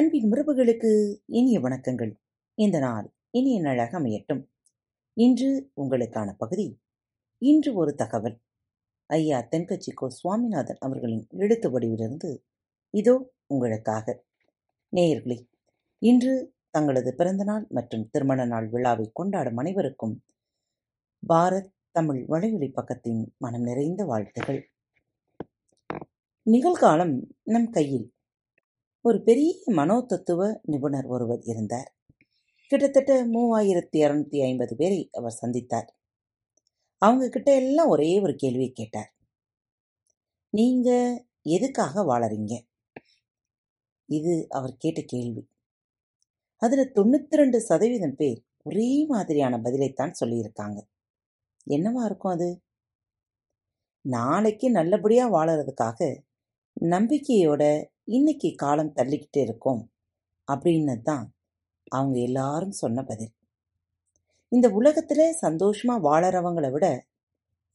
[0.00, 2.14] அன்பின் உறவுகளுக்கு இனிய வணக்கங்கள்.
[2.54, 4.46] இந்த நாள் இனிய நாளாக அமையட்டும்.
[5.12, 6.80] இன்று உங்களுக்கான பகுதி
[7.38, 8.40] இன்று ஒரு தகவல்.
[9.06, 12.44] ஐயா தென்கட்சிக்கோ சுவாமிநாதன் அவர்களின் எழுத்து வடிவிலிருந்து
[12.90, 14.24] இதோ உங்களுக்காக.
[14.92, 15.48] நேயர்களே
[15.98, 20.22] இன்று தங்களது பிறந்தநாள் மற்றும் திருமண நாள் விழாவை கொண்டாடும் அனைவருக்கும்
[21.28, 24.70] பாரத் தமிழ் வலையொலி பக்கத்தின் மனம் நிறைந்த வாழ்த்துகள்.
[26.50, 28.12] நிகழ்காலம் நம் கையில்.
[29.02, 31.94] ஒரு பெரிய மனோதத்துவ நிபுணர் ஒருவர் இருந்தார்.
[32.68, 35.88] கிட்டத்தட்ட மூவாயிரத்தி இரநூத்தி ஐம்பது பேரை அவர் சந்தித்தார்.
[36.98, 39.14] அவங்க கிட்ட எல்லாம் ஒரே ஒரு கேள்வியை கேட்டார்.
[40.50, 40.90] நீங்க
[41.42, 42.66] எதுக்காக வாழறீங்க?
[44.06, 45.48] இது அவர் கேட்ட கேள்வி.
[46.56, 50.80] அதில் தொண்ணூத்தி ரெண்டு சதவீதம் பேர் ஒரே மாதிரியான பதிலைத்தான் சொல்லியிருக்காங்க.
[51.70, 52.62] என்னவா இருக்கும் அது?
[54.00, 56.18] நாளைக்கு நல்லபடியாக வாழறதுக்காக
[56.80, 59.82] நம்பிக்கையோட இன்னைக்கு காலம் தள்ளிக்கிட்டு இருக்கோம்
[60.48, 61.26] அப்படின்னு தான்
[61.88, 63.32] அவங்க எல்லாரும் சொன்ன பதில்.
[64.52, 66.86] இந்த உலகத்தில் சந்தோஷமா வாழறவங்களை விட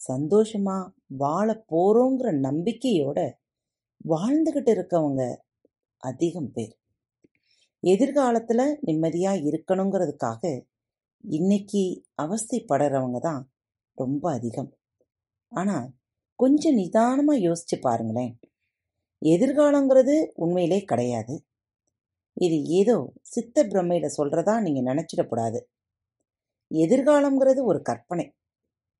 [0.00, 0.76] சந்தோஷமா
[1.22, 3.18] வாழ போறோங்கிற நம்பிக்கையோட
[4.04, 5.22] வாழ்ந்துகிட்டு இருக்கவங்க
[6.02, 6.72] அதிகம் பேர்.
[7.82, 10.54] எதிர்காலத்தில் நிம்மதியாக இருக்கணுங்கிறதுக்காக
[11.24, 11.82] இன்னைக்கு
[12.24, 13.42] அவஸ்தைப்படுறவங்க தான்
[13.98, 14.70] ரொம்ப அதிகம்.
[15.52, 15.88] ஆனால்
[16.38, 18.32] கொஞ்சம் நிதானமாக யோசிச்சு பாருங்களேன்.
[19.22, 21.44] எதிர்காலங்கிறது உண்மையிலே கிடையாது.
[22.36, 25.60] இது ஏதோ சித்த பிரம்மையில சொல்றதா நீங்க நினைச்சிடக்கூடாது.
[26.70, 28.34] எதிர்காலங்கிறது ஒரு கற்பனை.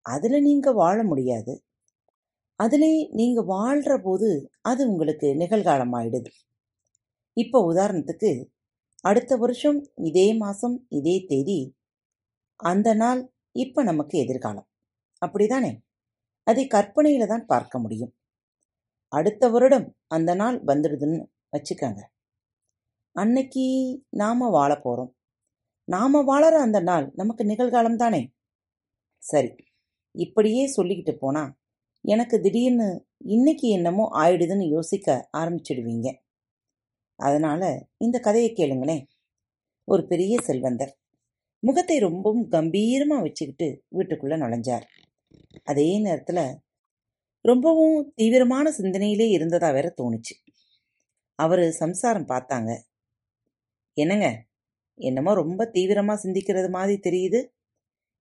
[0.00, 1.54] அதுல நீங்க வாழ முடியாது.
[2.60, 6.30] அதிலே நீங்க வாழ்ற போது அது உங்களுக்கு நிகழ்காலம் ஆயிடுது
[7.32, 8.30] இப்போ உதாரணத்துக்கு
[9.00, 11.76] அடுத்த வருஷம் இதே மாசம் இதே தேதி
[12.60, 14.68] அந்த நாள் இப்ப நமக்கு எதிர்காலம்.
[15.22, 15.72] அப்படிதானே?
[16.44, 18.15] அதை கற்பனையில தான் பார்க்க முடியும்.
[19.12, 21.18] அடுத்த வருடம் அந்த நாள் வந்துடுதுன்னு
[21.52, 22.00] வச்சுக்கோங்க.
[23.16, 23.64] அன்னைக்கு
[24.16, 25.12] நாம வாழ போறோம்.
[25.88, 28.22] நாம வாழற அந்த நாள் நமக்கு நிகழ்காலம் தானே?
[29.22, 29.50] சரி
[30.14, 31.44] இப்படியே சொல்லிக்கிட்டு போனா
[32.04, 32.88] எனக்கு திடீர்னு
[33.26, 36.08] இன்னைக்கு என்னமோ ஆயிடுதுன்னு யோசிக்க ஆரம்பிச்சிடுவீங்க.
[37.18, 37.62] அதனால
[37.98, 39.04] இந்த கதையை கேளுங்களேன்.
[39.88, 40.92] ஒரு பெரிய செல்வந்தர்
[41.62, 44.84] முகத்தை ரொம்பவும் கம்பீரமாக வச்சுக்கிட்டு வீட்டுக்குள்ளே நுழைஞ்சார்.
[45.64, 46.44] அதே நேரத்தில்
[47.46, 50.34] ரொம்பவும் தீவிரமான சிந்தனையிலே இருந்ததா வேற தோணுச்சு.
[51.34, 52.82] அவரு சம்சாரம் பார்த்தாங்க.
[53.92, 54.44] என்னங்க?
[54.94, 57.48] என்னமோ ரொம்ப தீவிரமா சிந்திக்கிறது மாதிரி தெரியுது.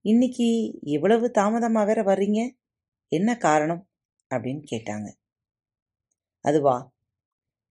[0.01, 2.53] இன்னைக்கு இவ்வளவு தாமதமா வேற வர்றீங்க?
[3.07, 3.89] என்ன காரணம்?
[4.35, 5.11] அப்படின்னு கேட்டாங்க.
[6.41, 6.93] அதுவா?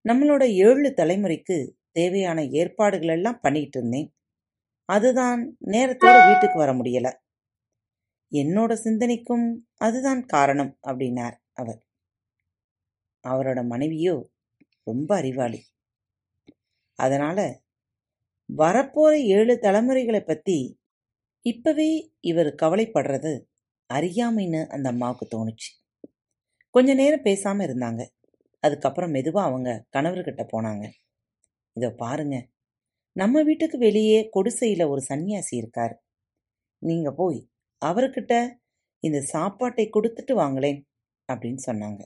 [0.08, 4.14] நம்மளோட ஏழு தலைமுறைக்கு தேவையான ஏற்பாடுகள் எல்லாம் பண்ணிட்டு இருந்தேன்.
[4.84, 7.12] அதுதான் நேரத்தோட வீட்டுக்கு வர முடியல.
[8.30, 11.42] என்னோட சிந்தனைக்கும் அதுதான் காரணம் அப்படின்னார்.
[11.56, 11.80] அவர்
[13.24, 14.14] அவரோட மனைவியோ
[14.86, 15.60] ரொம்ப அறிவாளி.
[16.98, 17.38] அதனால
[18.48, 20.58] வரப்போற ஏழு தலைமுறைகளை பத்தி
[21.46, 23.32] இப்பவே இவர் கவலைப்படுறது
[23.90, 25.70] அறியாமைன்னு அந்த அம்மாவுக்கு தோணுச்சு.
[26.70, 28.02] கொஞ்ச நேரம் பேசாம இருந்தாங்க.
[28.62, 30.84] அதுக்கப்புறம் மெதுவா அவங்க கணவர்கிட்ட போனாங்க.
[31.76, 32.36] இதோ பாருங்க.
[33.16, 35.94] நம்ம வீட்டுக்கு வெளியே கொடுசையில் ஒரு சன்னியாசி இருக்கார்.
[36.82, 37.40] நீங்க போய்
[37.82, 38.34] அவர்கிட்ட
[39.02, 40.80] இந்த சாப்பாட்டை கொடுத்துட்டு வாங்களேன்.
[41.32, 42.02] அப்படின்னு சொன்னாங்க.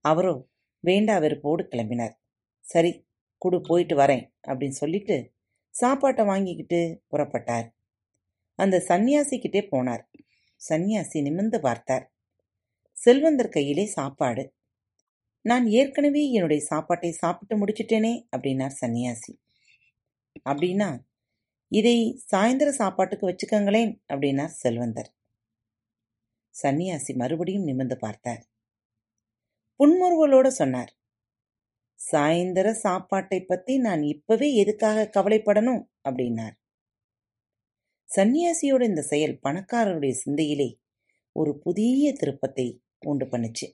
[0.00, 0.48] அவரோ
[0.84, 2.14] வேண்டா வெறுப்போடு கிளம்பினார்.
[2.60, 3.06] சரி
[3.38, 5.32] குடு போயிட்டு வரேன் அப்படின்னு சொல்லிட்டு
[5.70, 7.66] சாப்பாட்டை வாங்கிக்கிட்டு புறப்பட்டார்.
[8.54, 10.04] அந்த சன்னியாசிக்கிட்டே போனார்.
[10.68, 12.12] சன்னியாசி நிமிர்ந்து பார்த்தார்.
[12.92, 14.52] செல்வந்தர் கையிலே சாப்பாடு.
[15.44, 19.32] நான் ஏற்கனவே என்னுடைய சாப்பாட்டை சாப்பிட்டு முடிச்சிட்டேனே அப்படின்னார் சன்னியாசி.
[20.50, 20.88] அப்படின்னா
[21.72, 25.10] இதை சாயந்தர சாப்பாட்டுக்கு வச்சுக்கங்களேன் அப்படின்னார் செல்வந்தர்.
[26.62, 28.42] சன்னியாசி மறுபடியும் நிமிர்ந்து பார்த்தார்.
[29.80, 30.92] புன்முறுவலோடு சொன்னார்
[32.00, 35.82] சாயந்தர சாப்பாட்டை பத்தி நான் இப்பவே எதுக்காக கவலைப்படணும்?
[36.08, 36.54] அப்படின்னார்.
[38.08, 40.70] சன்னியாசியோட இந்த செயல் பணக்காரருடைய சிந்தையிலே
[41.32, 42.66] ஒரு புதிய திருப்பத்தை
[43.06, 43.66] உண்டு பண்ணுச்சு.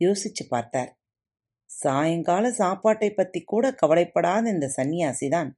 [0.00, 0.90] யோசிச்சு பார்த்தார்
[1.70, 5.50] சாயங்கால சாப்பாட்டை பத்தி கூட கவலைப்படாத இந்த சன்னியாசி தான்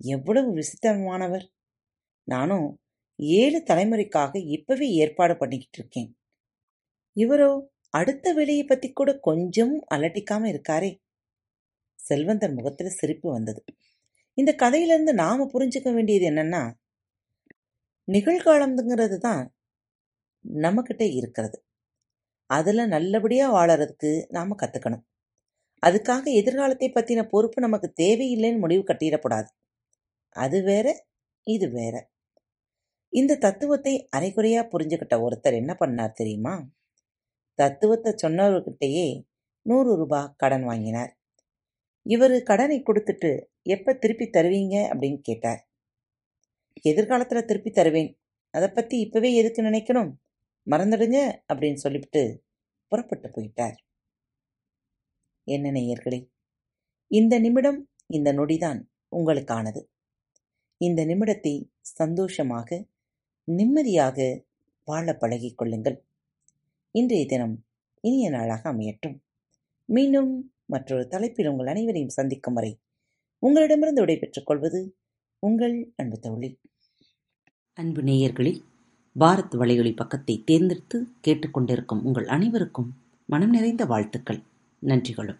[0.00, 1.46] எவ்வளவு விசித்திரமானவர்.
[2.28, 2.68] நானும்
[3.20, 6.10] ஏழு தலைமுறைக்காக இப்பவே ஏற்பாடு பண்ணிக்கிட்டு இருக்கேன்.
[7.16, 7.50] இவரோ
[7.90, 11.00] அடுத்த வேலையை பத்தி கூட கொஞ்சம் அலட்டிக்காம இருக்காரே.
[11.94, 13.64] செல்வந்தர் முகத்துல சிரிப்பு வந்தது.
[14.34, 16.72] இந்த கதையிலிருந்து நாம புரிஞ்சுக்க வேண்டியது என்னன்னா
[18.08, 19.54] நிகழ்காலம்ங்கிறது தான்
[20.44, 21.58] நம்மக்கிட்ட இருக்கிறது.
[22.46, 25.04] அதில் நல்லபடியாக வாழறதுக்கு நாம் கற்றுக்கணும்
[25.82, 29.48] அதுக்காக எதிர்காலத்தை பற்றின பொறுப்பு நமக்கு தேவையில்லைன்னு முடிவு கட்டிடக்கூடாது.
[30.28, 30.86] அது வேற
[31.46, 31.94] இது வேற.
[33.12, 36.54] இந்த தத்துவத்தை அரைகுறையா புரிஞ்சுக்கிட்ட ஒருத்தர் என்ன பண்ணார் தெரியுமா?
[37.54, 39.06] தத்துவத்தை சொன்னவர்கிட்டயே
[39.66, 41.10] நூறு ரூபாய் கடன் வாங்கினார்.
[42.06, 43.30] இவர் கடனை கொடுத்துட்டு
[43.66, 44.76] எப்ப திருப்பி தருவீங்க?
[44.92, 45.60] அப்படின்னு கேட்டார்.
[46.88, 48.10] எதிர்காலத்துல திருப்பி தருவேன்.
[48.54, 50.12] அதை பத்தி இப்பவே எதுக்கு நினைக்கணும்?
[50.66, 51.18] மறந்துடுங்க
[51.48, 52.22] அப்படின்னு சொல்லிவிட்டு
[52.92, 53.76] புறப்பட்டு போயிட்டார்.
[55.46, 56.20] என்ன நேயர்களே
[57.10, 58.80] இந்த நிமிடம் இந்த நொடிதான்
[59.16, 59.80] உங்களுக்கானது.
[60.80, 62.68] இந்த நிமிடத்தை சந்தோஷமாக
[63.44, 64.44] நிம்மதியாக
[64.84, 66.04] வாழ பழகிக் கொள்ளுங்கள்.
[66.90, 67.64] இன்றைய தினம்
[68.00, 69.18] இனிய நாளாக அமையட்டும்.
[69.84, 72.78] மீண்டும் மற்றொரு தலைப்பில் உங்கள் அனைவரையும் சந்திக்கும் வரை
[73.38, 74.96] உங்களிடமிருந்து விடைபெற்றுக் கொள்வது
[75.38, 76.58] உங்கள் அன்பு தோழி.
[77.74, 78.62] அன்பு நேயர்களில்
[79.18, 82.94] பாரத் வலையொலி பக்கத்தை தேர்ந்தெடுத்து கேட்டுக்கொண்டிருக்கும் உங்கள் அனைவருக்கும்
[83.26, 84.42] மனம் நிறைந்த வாழ்த்துக்கள்.
[84.82, 85.38] நன்றிகளும்.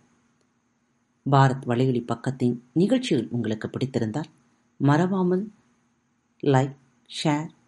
[1.31, 4.31] பாரத் வலையொலி பக்கத்தின் நிகழ்ச்சிகள் உங்களுக்கு பிடித்திருந்தால்
[4.77, 5.51] மறவாமல்
[6.43, 6.77] லைக்
[7.25, 7.59] ஷேர்